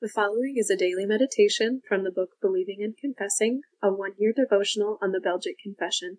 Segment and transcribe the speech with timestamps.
[0.00, 4.32] The following is a daily meditation from the book Believing and Confessing, a one year
[4.32, 6.18] devotional on the Belgic Confession.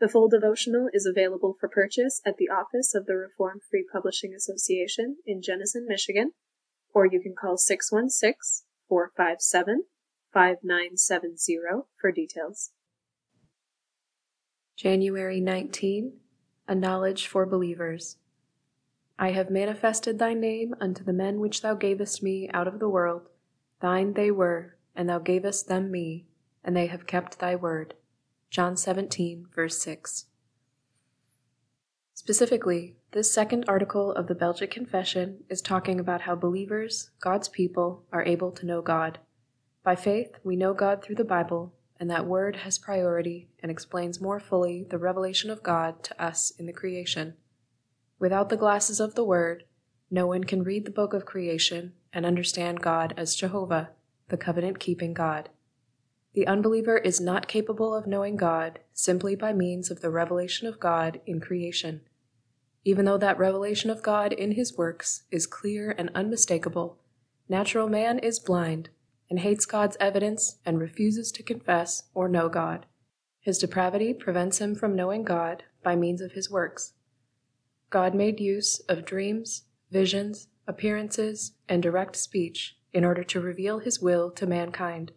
[0.00, 4.32] The full devotional is available for purchase at the office of the Reformed Free Publishing
[4.32, 6.32] Association in Jenison, Michigan,
[6.94, 9.82] or you can call 616 457
[10.32, 12.70] 5970 for details.
[14.74, 16.14] January 19
[16.66, 18.16] A Knowledge for Believers.
[19.20, 22.88] I have manifested thy name unto the men which thou gavest me out of the
[22.88, 23.28] world.
[23.80, 26.26] Thine they were, and thou gavest them me,
[26.62, 27.94] and they have kept thy word.
[28.48, 30.26] John 17, verse 6.
[32.14, 38.04] Specifically, this second article of the Belgic Confession is talking about how believers, God's people,
[38.12, 39.18] are able to know God.
[39.82, 44.20] By faith, we know God through the Bible, and that word has priority and explains
[44.20, 47.34] more fully the revelation of God to us in the creation.
[48.18, 49.64] Without the glasses of the Word,
[50.10, 53.90] no one can read the book of creation and understand God as Jehovah,
[54.28, 55.50] the covenant keeping God.
[56.34, 60.80] The unbeliever is not capable of knowing God simply by means of the revelation of
[60.80, 62.00] God in creation.
[62.84, 66.98] Even though that revelation of God in his works is clear and unmistakable,
[67.48, 68.88] natural man is blind
[69.30, 72.86] and hates God's evidence and refuses to confess or know God.
[73.40, 76.94] His depravity prevents him from knowing God by means of his works.
[77.90, 84.00] God made use of dreams, visions, appearances, and direct speech in order to reveal his
[84.00, 85.12] will to mankind.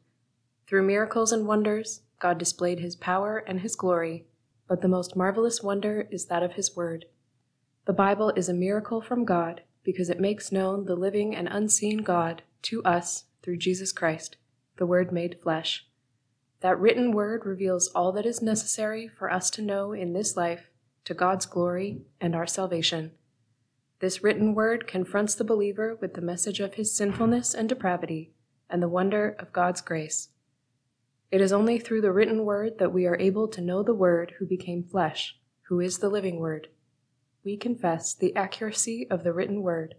[0.68, 4.26] Through miracles and wonders, God displayed his power and his glory,
[4.68, 7.06] but the most marvelous wonder is that of his word.
[7.86, 12.00] The Bible is a miracle from God because it makes known the living and unseen
[12.00, 14.38] God to us through Jesus Christ,
[14.78, 15.88] the Word made flesh.
[16.62, 20.70] That written word reveals all that is necessary for us to know in this life
[21.06, 23.12] to God's glory and our salvation.
[24.00, 28.34] This written word confronts the believer with the message of his sinfulness and depravity
[28.70, 30.30] and the wonder of God's grace.
[31.32, 34.34] It is only through the written word that we are able to know the Word
[34.38, 35.38] who became flesh,
[35.70, 36.68] who is the living Word.
[37.44, 39.96] We confess the accuracy of the written word.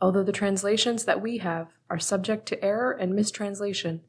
[0.00, 4.02] Although the translations that we have are subject to error and mistranslation,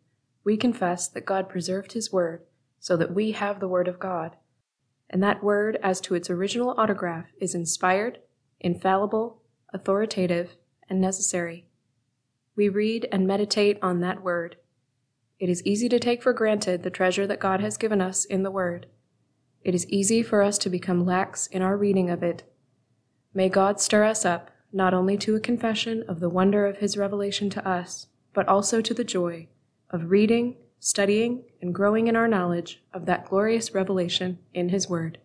[0.43, 2.41] we confess that God preserved His Word
[2.79, 4.35] so that we have the Word of God
[5.09, 8.19] and that word, as to its original autograph, is inspired,
[8.59, 9.41] infallible,
[9.73, 10.55] authoritative,
[10.89, 11.67] and necessary.
[12.55, 14.57] We read and meditate on that word.
[15.39, 18.43] It is easy to take for granted the treasure that God has given us in
[18.43, 18.87] the word.
[19.63, 22.43] It is easy for us to become lax in our reading of it.
[23.33, 26.97] May God stir us up not only to a confession of the wonder of his
[26.97, 29.47] revelation to us, but also to the joy
[29.89, 35.19] of reading studying and growing in our knowledge of that glorious revelation in His Word,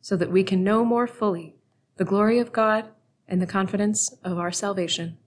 [0.00, 1.56] so that we can know more fully
[1.96, 2.88] the glory of God
[3.26, 5.18] and the confidence of our salvation.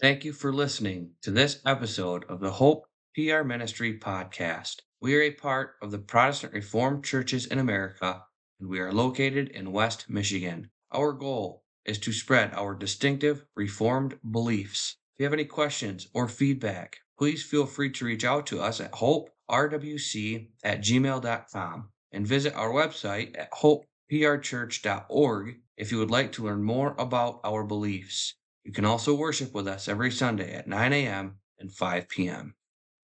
[0.00, 4.80] Thank you for listening to this episode of the Hope PR Ministry podcast.
[5.00, 8.24] We are a part of the Protestant Reformed Churches in America,
[8.58, 10.70] and we are located in West Michigan.
[10.90, 14.96] Our goal is to spread our distinctive Reformed beliefs.
[15.14, 18.80] If you have any questions or feedback, please feel free to reach out to us
[18.80, 26.44] at hoperwc at gmail.com and visit our website at hopeprchurch.org if you would like to
[26.44, 28.34] learn more about our beliefs.
[28.64, 31.36] You can also worship with us every Sunday at 9 a.m.
[31.58, 32.54] and 5 p.m.